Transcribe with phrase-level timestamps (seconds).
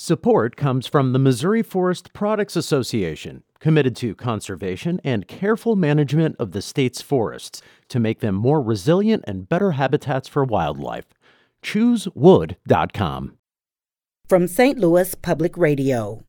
[0.00, 6.52] Support comes from the Missouri Forest Products Association, committed to conservation and careful management of
[6.52, 11.06] the state's forests to make them more resilient and better habitats for wildlife.
[11.64, 13.38] ChooseWood.com.
[14.28, 14.78] From St.
[14.78, 16.22] Louis Public Radio.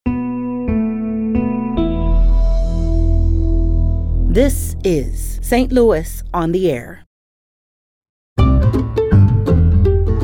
[4.34, 5.72] This is St.
[5.72, 7.06] Louis on the Air.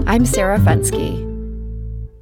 [0.08, 1.25] I'm Sarah Fenske.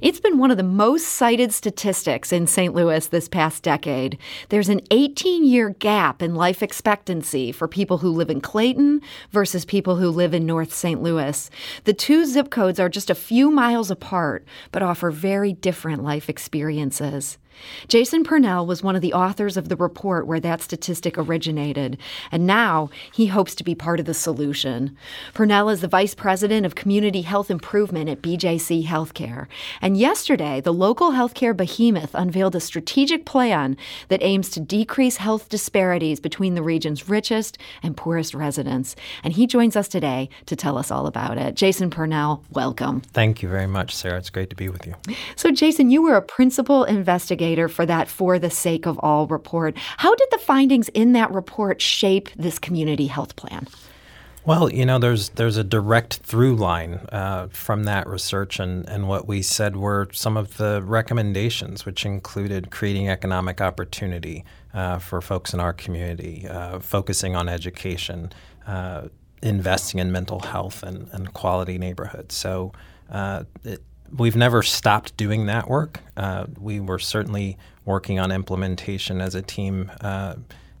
[0.04, 2.74] It's been one of the most cited statistics in St.
[2.74, 4.18] Louis this past decade.
[4.50, 9.00] There's an 18 year gap in life expectancy for people who live in Clayton
[9.30, 11.02] versus people who live in North St.
[11.02, 11.48] Louis.
[11.84, 16.28] The two zip codes are just a few miles apart, but offer very different life
[16.28, 17.38] experiences.
[17.88, 21.98] Jason Purnell was one of the authors of the report where that statistic originated,
[22.32, 24.96] and now he hopes to be part of the solution.
[25.32, 29.46] Purnell is the vice president of community health improvement at BJC Healthcare,
[29.80, 33.76] and yesterday the local healthcare behemoth unveiled a strategic plan
[34.08, 38.96] that aims to decrease health disparities between the region's richest and poorest residents.
[39.22, 41.54] And he joins us today to tell us all about it.
[41.54, 43.00] Jason Purnell, welcome.
[43.00, 44.18] Thank you very much, Sarah.
[44.18, 44.94] It's great to be with you.
[45.36, 49.26] So, Jason, you were a principal investigator investigator for that For the Sake of All
[49.26, 49.76] report.
[49.98, 53.66] How did the findings in that report shape this community health plan?
[54.46, 59.08] Well, you know, there's there's a direct through line uh, from that research, and, and
[59.08, 65.22] what we said were some of the recommendations, which included creating economic opportunity uh, for
[65.22, 68.32] folks in our community, uh, focusing on education,
[68.66, 69.08] uh,
[69.40, 72.34] investing in mental health and, and quality neighborhoods.
[72.34, 72.72] So
[73.08, 73.80] uh, it,
[74.12, 76.00] we've never stopped doing that work.
[76.16, 80.36] Uh, we were certainly working on implementation as a team uh,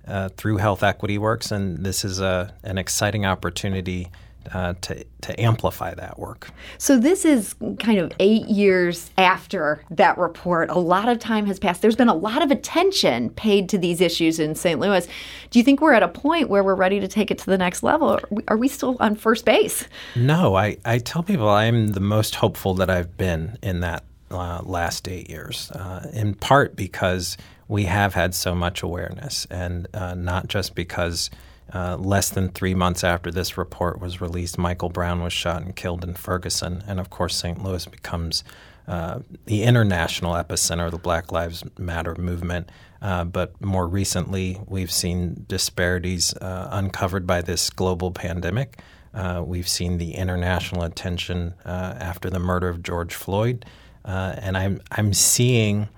[0.06, 4.10] uh, through Health Equity Works, and this is a, an exciting opportunity
[4.52, 6.50] uh, to to amplify that work.
[6.76, 10.68] So this is kind of eight years after that report.
[10.70, 11.80] A lot of time has passed.
[11.80, 14.78] There's been a lot of attention paid to these issues in St.
[14.78, 15.06] Louis.
[15.50, 17.56] Do you think we're at a point where we're ready to take it to the
[17.56, 18.10] next level?
[18.10, 19.88] Are we, are we still on first base?
[20.14, 24.62] No, I, I tell people I'm the most hopeful that I've been in that uh,
[24.64, 27.36] last eight years, uh, in part because
[27.68, 31.30] we have had so much awareness, and uh, not just because
[31.72, 35.74] uh, less than three months after this report was released, Michael Brown was shot and
[35.74, 36.84] killed in Ferguson.
[36.86, 37.62] And of course, St.
[37.62, 38.44] Louis becomes
[38.86, 42.70] uh, the international epicenter of the Black Lives Matter movement.
[43.00, 48.80] Uh, but more recently, we've seen disparities uh, uncovered by this global pandemic.
[49.12, 53.64] Uh, we've seen the international attention uh, after the murder of George Floyd.
[54.04, 55.88] and I'm, I'm seeing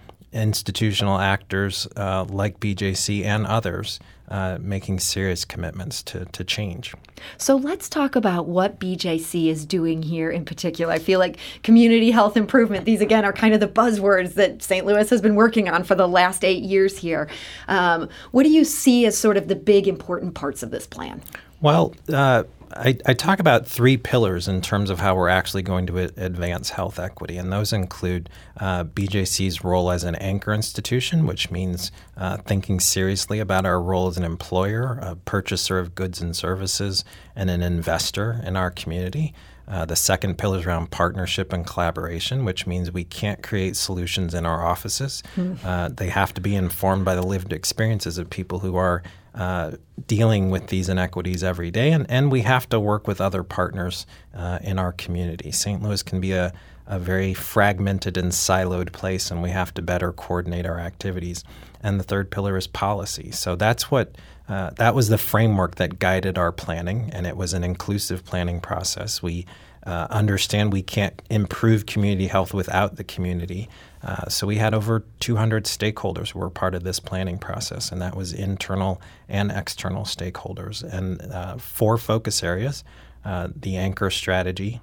[0.42, 3.98] institutional actors like BJC and others
[4.28, 6.94] uh, making serious commitments to, to change.
[7.38, 10.92] So let's talk about what BJC is doing here in particular.
[10.92, 14.84] I feel like community health improvement, these again are kind of the buzzwords that St.
[14.84, 17.28] Louis has been working on for the last eight years here.
[17.68, 21.22] Um, what do you see as sort of the big important parts of this plan?
[21.60, 22.44] Well, uh,
[22.78, 26.70] I, I, talk about three pillars in terms of how we're actually going to advance
[26.70, 28.28] health equity, and those include
[28.58, 34.08] uh, BJC's role as an anchor institution, which means uh, thinking seriously about our role
[34.08, 37.04] as an employer, a purchaser of goods and services,
[37.34, 39.34] and an investor in our community.
[39.68, 44.32] Uh, the second pillar is around partnership and collaboration, which means we can't create solutions
[44.32, 45.24] in our offices.
[45.34, 45.96] Mm.
[45.96, 49.02] they have to be informed by the lived experiences of people who are
[49.36, 49.72] uh,
[50.06, 54.06] dealing with these inequities every day, and, and we have to work with other partners
[54.34, 55.50] uh, in our community.
[55.50, 55.82] St.
[55.82, 56.52] Louis can be a,
[56.86, 61.44] a very fragmented and siloed place, and we have to better coordinate our activities.
[61.82, 63.30] And the third pillar is policy.
[63.30, 64.16] So that's what
[64.48, 68.60] uh, that was the framework that guided our planning, and it was an inclusive planning
[68.60, 69.22] process.
[69.22, 69.44] We
[69.86, 73.68] uh, understand we can't improve community health without the community.
[74.02, 78.02] Uh, so we had over 200 stakeholders who were part of this planning process, and
[78.02, 80.82] that was internal and external stakeholders.
[80.82, 82.84] And uh, four focus areas
[83.24, 84.80] uh, the anchor strategy,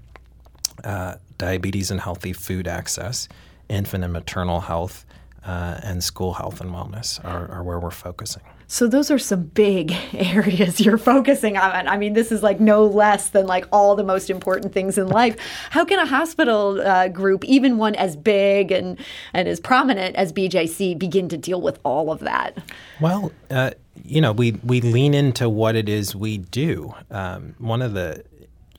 [0.84, 3.30] uh, diabetes and healthy food access,
[3.70, 5.06] infant and maternal health,
[5.46, 8.44] uh, and school health and wellness are, are where we're focusing.
[8.68, 11.88] So those are some big areas you're focusing on.
[11.88, 15.08] I mean, this is like no less than like all the most important things in
[15.08, 15.38] life.
[15.70, 18.98] How can a hospital uh, group, even one as big and
[19.34, 22.58] and as prominent as BJC, begin to deal with all of that?
[23.00, 23.72] Well, uh,
[24.04, 26.94] you know, we we lean into what it is we do.
[27.12, 28.24] Um, one of the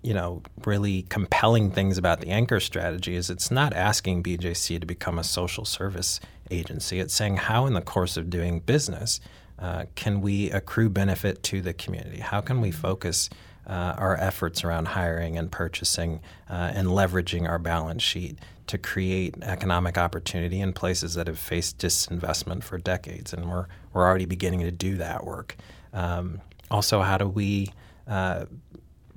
[0.04, 4.86] you know, really compelling things about the anchor strategy is it's not asking BJC to
[4.86, 6.20] become a social service
[6.50, 7.00] agency.
[7.00, 9.18] It's saying how, in the course of doing business,
[9.58, 12.20] uh, can we accrue benefit to the community?
[12.20, 13.30] How can we focus
[13.66, 16.20] uh, our efforts around hiring and purchasing
[16.50, 21.78] uh, and leveraging our balance sheet to create economic opportunity in places that have faced
[21.78, 23.32] disinvestment for decades.
[23.32, 25.56] And we're, we're already beginning to do that work.
[25.92, 26.40] Um,
[26.70, 27.70] also, how do we
[28.06, 28.46] uh,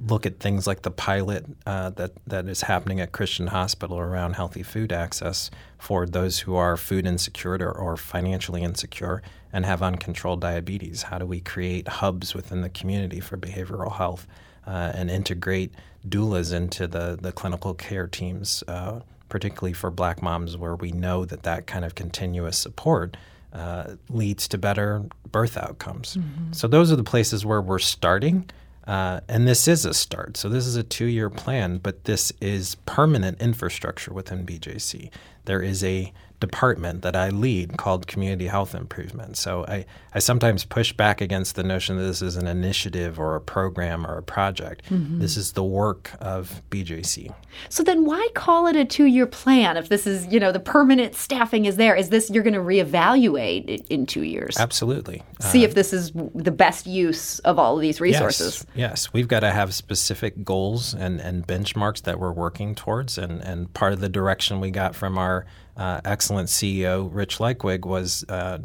[0.06, 4.34] look at things like the pilot uh, that that is happening at Christian Hospital around
[4.34, 9.22] healthy food access for those who are food insecure or, or, financially insecure
[9.52, 11.04] and have uncontrolled diabetes.
[11.04, 14.28] How do we create hubs within the community for behavioral health
[14.66, 15.74] uh, and integrate
[16.08, 19.00] doulas into the the clinical care teams, uh,
[19.30, 23.18] particularly for Black moms, where we know that that kind of continuous support.
[23.54, 26.18] Uh, leads to better birth outcomes.
[26.18, 26.52] Mm-hmm.
[26.52, 28.48] So, those are the places where we're starting.
[28.88, 30.38] Uh, and this is a start.
[30.38, 35.12] So this is a two-year plan, but this is permanent infrastructure within BJC.
[35.44, 39.38] There is a department that I lead called Community Health Improvement.
[39.38, 43.36] So I, I sometimes push back against the notion that this is an initiative or
[43.36, 44.84] a program or a project.
[44.90, 45.20] Mm-hmm.
[45.20, 47.34] This is the work of BJC.
[47.70, 51.16] So then why call it a two-year plan if this is, you know, the permanent
[51.16, 51.96] staffing is there?
[51.96, 54.58] Is this you're going to reevaluate it in two years?
[54.60, 55.24] Absolutely.
[55.42, 58.64] See uh, if this is the best use of all of these resources.
[58.76, 59.14] Yes, yes.
[59.14, 63.18] we've got to have specific goals and, and benchmarks that we're working towards.
[63.18, 67.86] And, and part of the direction we got from our uh, excellent CEO Rich Liekweg
[67.86, 68.26] was.
[68.28, 68.60] Uh,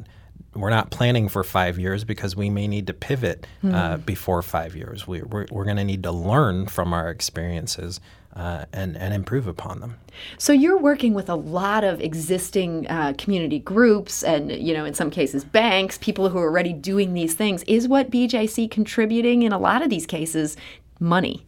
[0.54, 4.04] we're not planning for five years because we may need to pivot uh, mm.
[4.04, 5.06] before five years.
[5.06, 8.00] We, we're, we're going to need to learn from our experiences
[8.36, 9.96] uh, and, and improve upon them.
[10.38, 14.94] So you're working with a lot of existing uh, community groups and, you know, in
[14.94, 17.62] some cases banks, people who are already doing these things.
[17.64, 20.56] Is what BJC contributing in a lot of these cases
[21.00, 21.46] money?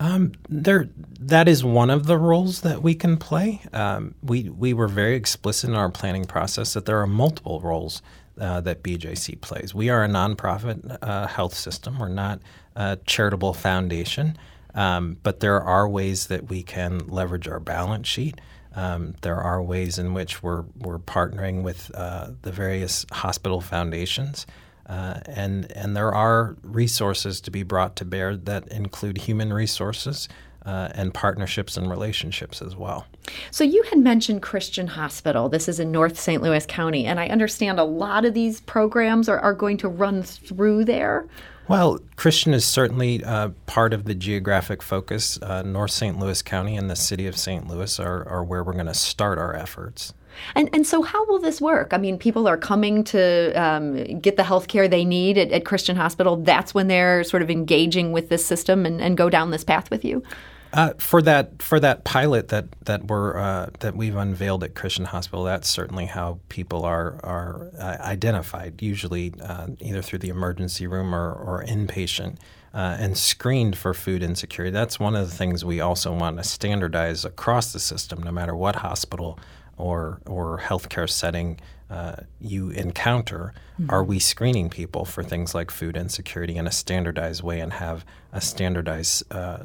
[0.00, 0.88] Um, there,
[1.20, 3.62] that is one of the roles that we can play.
[3.72, 8.00] Um, we we were very explicit in our planning process that there are multiple roles
[8.40, 9.74] uh, that BJC plays.
[9.74, 11.98] We are a nonprofit uh, health system.
[11.98, 12.40] We're not
[12.76, 14.38] a charitable foundation,
[14.74, 18.40] um, but there are ways that we can leverage our balance sheet.
[18.76, 24.46] Um, there are ways in which we're we're partnering with uh, the various hospital foundations.
[24.88, 30.28] Uh, and and there are resources to be brought to bear that include human resources
[30.64, 33.06] uh, and partnerships and relationships as well.
[33.50, 35.48] So you had mentioned Christian Hospital.
[35.48, 36.42] This is in North St.
[36.42, 40.22] Louis County, and I understand a lot of these programs are, are going to run
[40.22, 41.26] through there.
[41.68, 45.38] Well, Christian is certainly uh, part of the geographic focus.
[45.42, 46.18] Uh, North St.
[46.18, 47.68] Louis County and the city of St.
[47.68, 50.14] Louis are, are where we're going to start our efforts.
[50.54, 51.92] And and so how will this work?
[51.92, 55.64] I mean, people are coming to um, get the health care they need at, at,
[55.64, 56.36] Christian Hospital.
[56.36, 59.90] That's when they're sort of engaging with this system and, and go down this path
[59.90, 60.22] with you.
[60.70, 65.06] Uh, for that for that pilot that that we're uh, that we've unveiled at Christian
[65.06, 68.82] Hospital, that's certainly how people are are uh, identified.
[68.82, 72.36] Usually, uh, either through the emergency room or, or inpatient.
[72.74, 74.70] Uh, and screened for food insecurity.
[74.70, 78.54] That's one of the things we also want to standardize across the system, no matter
[78.54, 79.38] what hospital
[79.78, 81.58] or or healthcare setting
[81.90, 83.90] uh, you encounter, mm-hmm.
[83.90, 88.04] are we screening people for things like food insecurity in a standardized way and have
[88.32, 89.64] a standardized uh,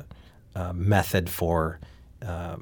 [0.56, 1.80] uh, method for
[2.26, 2.56] uh,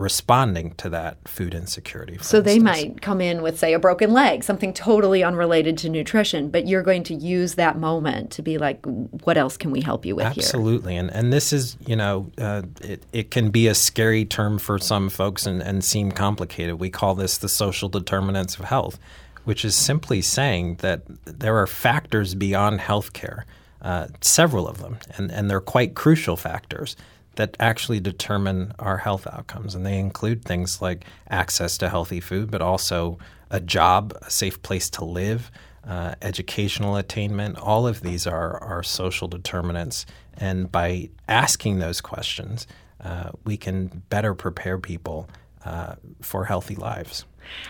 [0.00, 2.18] responding to that food insecurity.
[2.20, 2.44] So instance.
[2.44, 6.66] they might come in with, say, a broken leg, something totally unrelated to nutrition, but
[6.66, 10.16] you're going to use that moment to be like, what else can we help you
[10.16, 10.92] with Absolutely.
[10.92, 11.00] Here?
[11.00, 14.78] And, and this is, you know, uh, it, it can be a scary term for
[14.78, 16.78] some folks and, and seem complicated.
[16.78, 18.98] We call this the social determinants of health,
[19.44, 23.44] which is simply saying that there are factors beyond healthcare,
[23.82, 26.96] uh, several of them, and, and they're quite crucial factors
[27.36, 29.74] that actually determine our health outcomes.
[29.74, 33.18] And they include things like access to healthy food, but also
[33.50, 35.50] a job, a safe place to live,
[35.86, 37.58] uh, educational attainment.
[37.58, 40.04] All of these are, are social determinants.
[40.34, 42.66] And by asking those questions,
[43.02, 45.28] uh, we can better prepare people
[45.64, 47.24] uh, for healthy lives.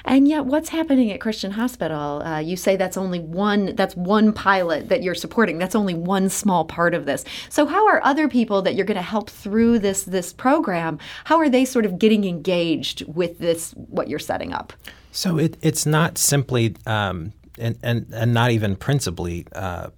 [0.05, 2.23] And yet, what's happening at Christian Hospital?
[2.23, 3.75] Uh, you say that's only one.
[3.77, 5.59] That's one pilot that you're supporting.
[5.59, 7.25] That's only one small part of this.
[7.49, 10.99] So, how are other people that you're going to help through this this program?
[11.25, 13.73] How are they sort of getting engaged with this?
[13.73, 14.73] What you're setting up?
[15.13, 19.47] So it, it's not simply um, and, and and not even principally.
[19.53, 19.91] Uh,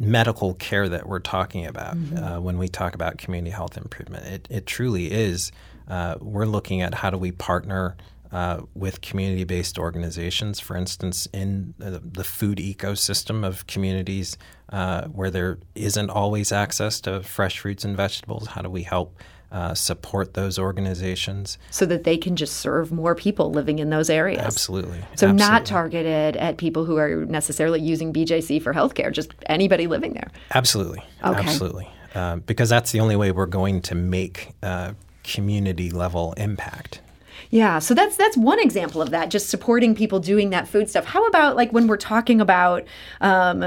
[0.00, 2.16] medical care that we're talking about mm-hmm.
[2.16, 4.24] uh, when we talk about community health improvement.
[4.26, 5.52] It, it truly is.
[5.86, 7.96] Uh, we're looking at how do we partner
[8.32, 10.58] uh, with community based organizations.
[10.58, 14.38] For instance, in the, the food ecosystem of communities
[14.70, 19.18] uh, where there isn't always access to fresh fruits and vegetables, how do we help?
[19.50, 24.08] Uh, support those organizations so that they can just serve more people living in those
[24.08, 24.40] areas.
[24.40, 24.98] Absolutely.
[25.14, 25.36] So Absolutely.
[25.36, 30.30] not targeted at people who are necessarily using BJC for healthcare, just anybody living there.
[30.54, 31.04] Absolutely.
[31.22, 31.38] Okay.
[31.38, 31.86] Absolutely.
[32.14, 37.02] uh, because that's the only way we're going to make uh, community level impact.
[37.50, 41.04] Yeah, so that's that's one example of that, just supporting people doing that food stuff.
[41.04, 42.84] How about like when we're talking about,
[43.20, 43.62] um,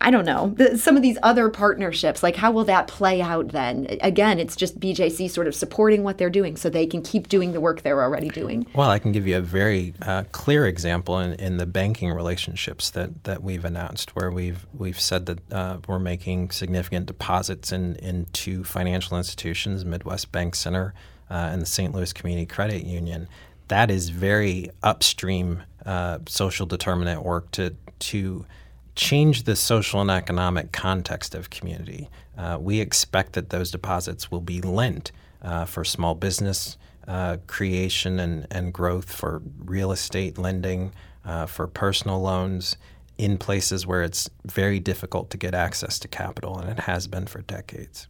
[0.00, 2.22] I don't know, the, some of these other partnerships?
[2.22, 3.98] Like, how will that play out then?
[4.00, 7.52] Again, it's just BJC sort of supporting what they're doing so they can keep doing
[7.52, 8.66] the work they're already doing.
[8.74, 12.90] Well, I can give you a very uh, clear example in, in the banking relationships
[12.90, 17.96] that, that we've announced, where we've we've said that uh, we're making significant deposits in
[17.96, 20.92] into financial institutions, Midwest BankCentre
[21.30, 21.94] uh, and the St.
[21.94, 23.28] Louis Community Credit Union,
[23.68, 28.44] that is very upstream uh, social determinant work to to
[28.94, 32.08] change the social and economic context of community.
[32.36, 38.18] Uh, we expect that those deposits will be lent uh, for small business uh, creation
[38.18, 40.92] and, and growth, for real estate lending,
[41.24, 42.76] uh, for personal loans
[43.18, 47.26] in places where it's very difficult to get access to capital, and it has been
[47.26, 48.08] for decades.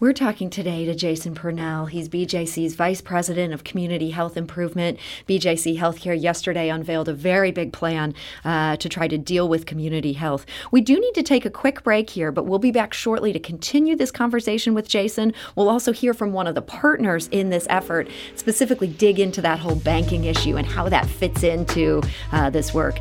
[0.00, 1.86] We're talking today to Jason Purnell.
[1.86, 4.96] He's BJC's Vice President of Community Health Improvement.
[5.28, 8.14] BJC Healthcare yesterday unveiled a very big plan
[8.44, 10.46] uh, to try to deal with community health.
[10.70, 13.40] We do need to take a quick break here, but we'll be back shortly to
[13.40, 15.34] continue this conversation with Jason.
[15.56, 19.58] We'll also hear from one of the partners in this effort, specifically dig into that
[19.58, 23.00] whole banking issue and how that fits into uh, this work.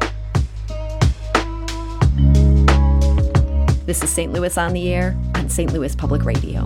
[3.86, 4.34] This is St.
[4.34, 5.72] Louis on the Air on St.
[5.72, 6.66] Louis Public Radio.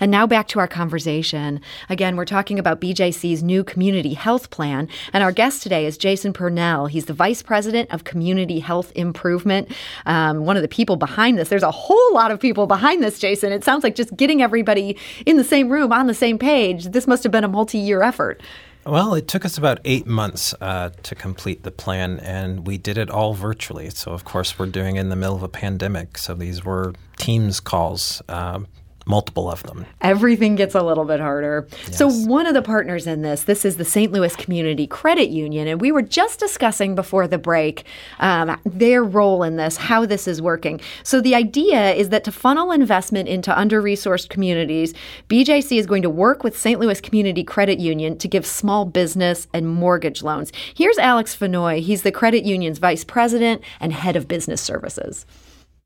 [0.00, 1.60] And now back to our conversation.
[1.88, 4.88] Again, we're talking about BJC's new community health plan.
[5.12, 6.86] And our guest today is Jason Purnell.
[6.86, 9.72] He's the Vice President of Community Health Improvement,
[10.06, 11.48] um, one of the people behind this.
[11.48, 13.50] There's a whole lot of people behind this, Jason.
[13.50, 16.84] It sounds like just getting everybody in the same room on the same page.
[16.86, 18.40] This must have been a multi year effort.
[18.86, 22.96] Well, it took us about eight months uh, to complete the plan, and we did
[22.96, 23.90] it all virtually.
[23.90, 26.16] So, of course, we're doing it in the middle of a pandemic.
[26.16, 28.22] So, these were Teams calls.
[28.28, 28.60] Uh,
[29.08, 29.86] multiple of them.
[30.02, 31.66] Everything gets a little bit harder.
[31.70, 31.96] Yes.
[31.96, 34.12] So, one of the partners in this, this is the St.
[34.12, 37.84] Louis Community Credit Union, and we were just discussing before the break
[38.20, 40.80] um, their role in this, how this is working.
[41.02, 44.94] So, the idea is that to funnel investment into under resourced communities,
[45.28, 46.78] BJC is going to work with St.
[46.78, 50.52] Louis Community Credit Union to give small business and mortgage loans.
[50.74, 51.80] Here's Alex Fenoy.
[51.80, 55.24] He's the credit union's vice president and head of business services.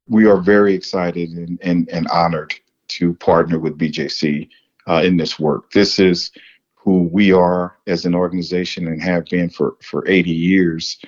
[0.09, 2.55] We are very excited and, and, and honored
[2.99, 4.49] to partner with BJC
[4.89, 5.71] uh, in this work.
[5.73, 6.31] This is
[6.75, 10.99] who we are as an organization and have been for, for 80 years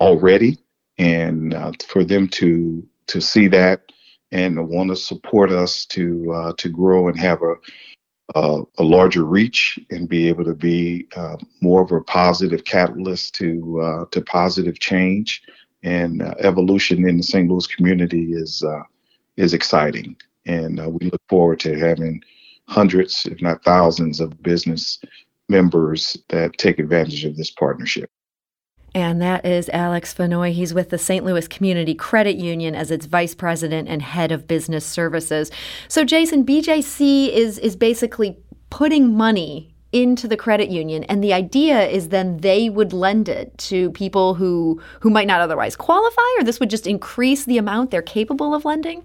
[0.00, 0.58] already.
[0.98, 3.90] And uh, for them to to see that
[4.32, 7.54] and want to support us to uh, to grow and have a,
[8.38, 13.34] a, a larger reach and be able to be uh, more of a positive catalyst
[13.36, 15.42] to uh, to positive change
[15.82, 17.48] and uh, evolution in the St.
[17.48, 18.62] Louis community is
[19.36, 20.16] is exciting.
[20.46, 22.22] And uh, we look forward to having
[22.66, 24.98] hundreds, if not thousands, of business
[25.48, 28.10] members that take advantage of this partnership.
[28.94, 30.52] And that is Alex Fenoy.
[30.52, 31.24] He's with the St.
[31.24, 35.50] Louis Community Credit Union as its vice president and head of business services.
[35.86, 38.36] So, Jason, BJC is is basically
[38.70, 43.56] putting money into the credit union and the idea is then they would lend it
[43.58, 47.90] to people who who might not otherwise qualify or this would just increase the amount
[47.90, 49.04] they're capable of lending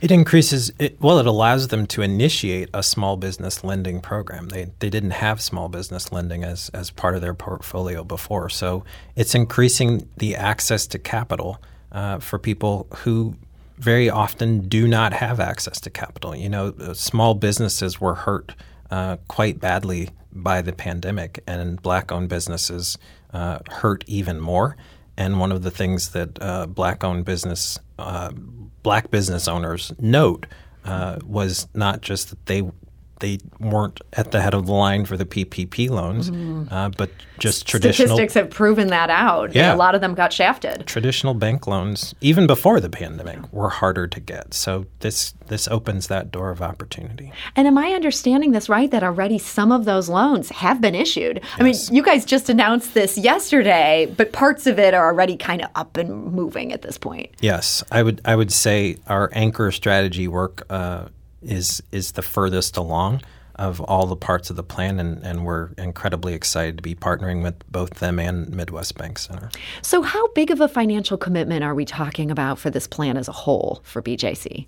[0.00, 1.18] it increases it, well.
[1.18, 4.48] It allows them to initiate a small business lending program.
[4.48, 8.84] They they didn't have small business lending as as part of their portfolio before, so
[9.16, 11.60] it's increasing the access to capital
[11.92, 13.34] uh, for people who
[13.78, 16.34] very often do not have access to capital.
[16.34, 18.54] You know, uh, small businesses were hurt
[18.90, 22.98] uh, quite badly by the pandemic, and black-owned businesses
[23.32, 24.76] uh, hurt even more.
[25.16, 28.30] And one of the things that uh, black-owned business uh,
[28.82, 30.46] black business owners note
[30.84, 32.62] uh, was not just that they
[33.20, 36.72] they weren't at the head of the line for the PPP loans, Mm-hmm.
[36.72, 39.54] uh, but just traditional Statistics have proven that out.
[39.54, 39.74] Yeah.
[39.74, 40.86] A lot of them got shafted.
[40.86, 44.54] traditional bank loans, even before the pandemic, were harder to get.
[44.54, 47.32] So this this opens that door of opportunity.
[47.56, 51.40] And am I understanding this right that already some of those loans have been issued?
[51.58, 55.62] I mean, you guys just announced this yesterday, but parts of it are already kind
[55.62, 57.30] of up and moving at this point.
[57.40, 61.06] Yes, I would I would say our anchor strategy work uh,
[61.42, 63.22] is is the furthest along
[63.58, 67.42] of all the parts of the plan, and, and we're incredibly excited to be partnering
[67.42, 69.54] with both them and Midwest BankCentre.
[69.82, 73.28] So, how big of a financial commitment are we talking about for this plan as
[73.28, 74.66] a whole for BJC?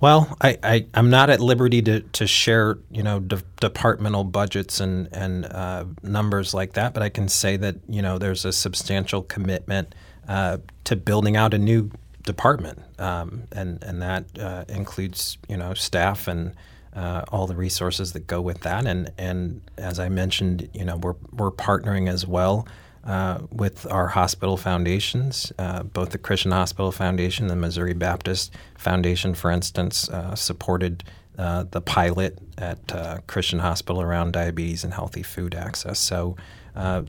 [0.00, 4.78] Well, I, I, I'm not at liberty to, to share, you know, de- departmental budgets
[4.78, 8.52] and, and uh, numbers like that, but I can say that, you know, there's a
[8.52, 9.94] substantial commitment
[10.28, 11.90] uh, to building out a new
[12.26, 16.54] department, um, and, and that uh, includes, you know, staff and
[16.94, 18.86] uh, all the resources that go with that.
[18.86, 22.66] And, and as I mentioned, you know, we're, we're partnering as well
[23.04, 29.34] uh, with our hospital foundations, uh, both the Christian Hospital Foundation, the Missouri Baptist Foundation,
[29.34, 31.04] for instance, uh, supported
[31.38, 35.98] uh, the pilot at Christian Hospital around diabetes and healthy food access.
[35.98, 36.36] So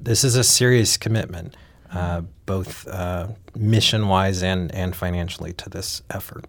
[0.01, 1.55] this is a serious commitment,
[1.93, 6.45] uh, both uh, mission-wise and, and financially to this effort.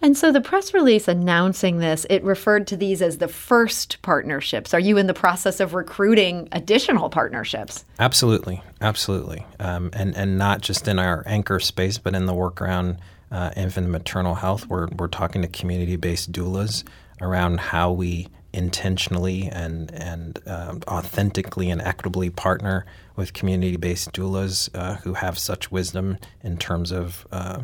[0.00, 4.72] And so the press release announcing this, it referred to these as the first partnerships.
[4.72, 7.84] Are you in the process of recruiting additional partnerships?
[7.98, 12.62] Absolutely, absolutely, um, and and not just in our anchor space, but in the work
[12.62, 12.98] around
[13.30, 14.66] uh, infant and maternal health.
[14.66, 16.84] We're we're talking to community-based doulas
[17.20, 22.86] around how we intentionally and and uh, authentically and equitably partner
[23.18, 27.60] with community-based doulas uh, who have such wisdom in terms of uh,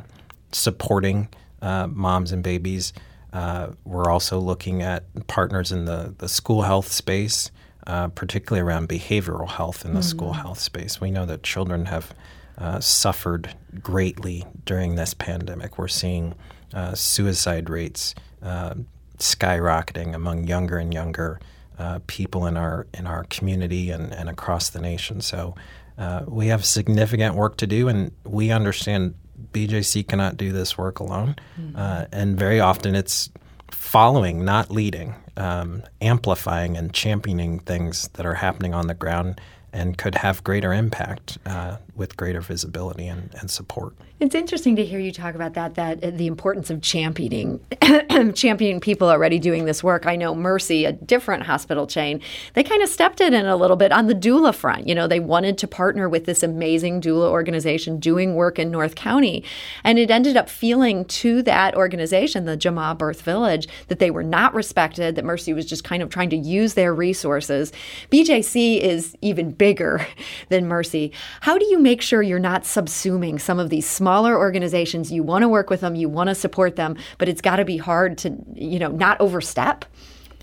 [0.50, 1.28] supporting
[1.62, 2.92] uh, moms and babies.
[3.32, 7.52] Uh, we're also looking at partners in the, the school health space,
[7.86, 11.00] uh, particularly around behavioral health in the school health space.
[11.00, 12.12] We know that children have
[12.58, 15.78] uh, suffered greatly during this pandemic.
[15.78, 16.34] We're seeing
[16.72, 18.74] uh, suicide rates uh,
[19.18, 21.38] skyrocketing among younger and younger
[21.78, 25.20] uh, people in our in our community and, and across the nation.
[25.20, 25.54] So
[25.98, 29.14] uh, we have significant work to do, and we understand
[29.52, 31.36] BJC cannot do this work alone.
[31.76, 33.30] Uh, and very often it's
[33.70, 39.40] following, not leading, um, amplifying and championing things that are happening on the ground
[39.72, 43.94] and could have greater impact uh, with greater visibility and, and support.
[44.20, 47.60] It's interesting to hear you talk about that, that uh, the importance of championing,
[48.34, 50.06] championing people already doing this work.
[50.06, 52.20] I know Mercy, a different hospital chain,
[52.54, 54.86] they kind of stepped it in a little bit on the doula front.
[54.86, 58.94] You know, they wanted to partner with this amazing doula organization doing work in North
[58.94, 59.44] County.
[59.82, 64.22] And it ended up feeling to that organization, the Jamaa Birth Village, that they were
[64.22, 67.72] not respected, that Mercy was just kind of trying to use their resources.
[68.12, 70.06] BJC is even bigger
[70.48, 71.12] than Mercy.
[71.40, 75.12] How do you make sure you're not subsuming some of these smaller organizations?
[75.12, 77.64] You want to work with them, you want to support them, but it's got to
[77.64, 79.84] be hard to, you know, not overstep.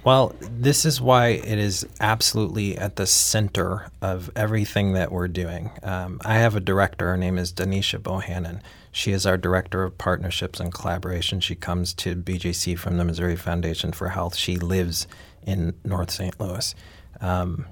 [0.03, 5.69] Well, this is why it is absolutely at the center of everything that we're doing.
[5.83, 7.09] Um, I have a director.
[7.09, 8.61] Her name is Danisha Bohannon.
[8.91, 11.39] She is our director of partnerships and collaboration.
[11.39, 14.35] She comes to BJC from the Missouri Foundation for Health.
[14.35, 15.07] She lives
[15.43, 16.39] in North St.
[16.39, 16.73] Louis.
[17.19, 17.67] Um,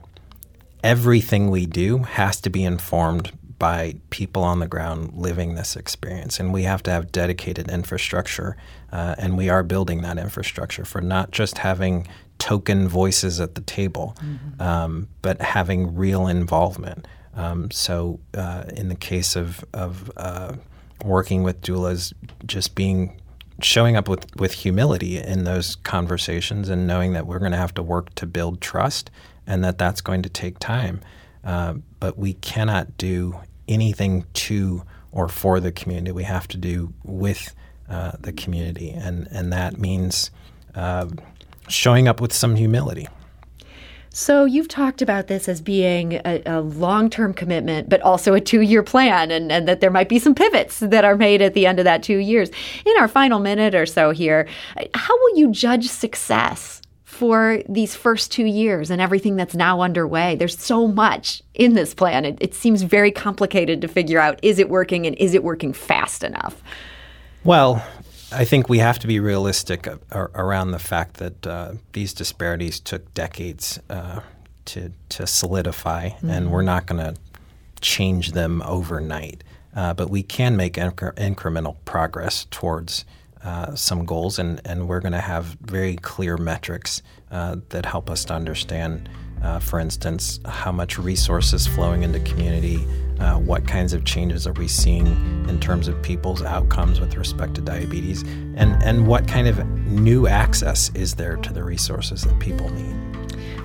[0.83, 6.39] everything we do has to be informed by people on the ground living this experience.
[6.39, 8.57] And we have to have dedicated infrastructure.
[8.91, 12.07] Uh, and we are building that infrastructure for not just having
[12.39, 14.15] token voices at the table,
[14.59, 17.05] um, but having real involvement.
[17.35, 20.55] Um, so, uh, in the case of, of uh,
[21.03, 22.13] working with doulas,
[22.45, 23.21] just being
[23.61, 27.73] showing up with, with humility in those conversations and knowing that we're going to have
[27.73, 29.11] to work to build trust
[29.45, 31.01] and that that's going to take time.
[31.43, 36.11] Uh, but we cannot do anything to or for the community.
[36.11, 37.55] We have to do with
[37.89, 40.31] uh, the community, and and that means
[40.75, 41.07] uh,
[41.67, 43.07] showing up with some humility.
[44.11, 48.81] So you've talked about this as being a, a long-term commitment, but also a two-year
[48.81, 51.77] plan, and, and that there might be some pivots that are made at the end
[51.77, 52.49] of that two years.
[52.85, 54.47] In our final minute or so here,
[54.95, 56.78] how will you judge success
[57.19, 60.37] for these first two years and everything that's now underway?
[60.37, 62.23] There's so much in this plan.
[62.23, 65.73] It, it seems very complicated to figure out is it working and is it working
[65.73, 66.63] fast enough?
[67.43, 67.85] Well,
[68.31, 73.13] I think we have to be realistic around the fact that uh, these disparities took
[73.13, 74.21] decades uh,
[74.65, 77.19] to to solidify, and we're not going to
[77.81, 79.43] change them overnight.
[79.75, 83.03] Uh, but we can make incre- incremental progress towards
[83.43, 88.09] uh, some goals, and, and we're going to have very clear metrics uh, that help
[88.09, 89.09] us to understand,
[89.43, 92.85] uh, for instance, how much resources flowing into community,
[93.19, 95.07] uh, what kinds of changes are we seeing
[95.47, 100.27] in terms of people's outcomes with respect to diabetes, and, and what kind of new
[100.27, 103.08] access is there to the resources that people need.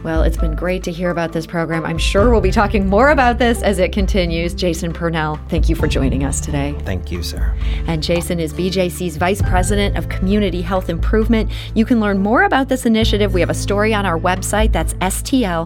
[0.05, 1.87] Well, it's been great to hear about this program.
[1.87, 4.55] I'm sure we'll be talking more about this as it continues.
[4.55, 6.77] Jason Purnell, thank you for joining us today.
[6.85, 7.57] Thank you, Sarah.
[7.87, 11.51] And Jason is BJC's Vice President of Community Health Improvement.
[11.75, 13.33] You can learn more about this initiative.
[13.33, 14.73] We have a story on our website.
[14.73, 15.65] That's stlpr.org.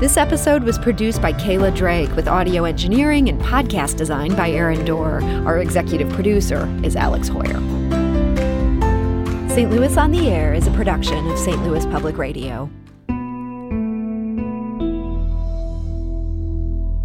[0.00, 4.82] This episode was produced by Kayla Drake with audio engineering and podcast design by Aaron
[4.86, 5.20] Doerr.
[5.44, 7.60] Our executive producer is Alex Heuer.
[9.50, 9.70] St.
[9.70, 11.62] Louis on the Air is a production of St.
[11.64, 12.70] Louis Public Radio.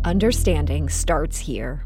[0.06, 1.86] Understanding starts here.